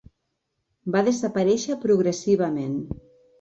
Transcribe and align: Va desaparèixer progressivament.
Va 0.95 1.03
desaparèixer 1.07 1.77
progressivament. 1.85 2.75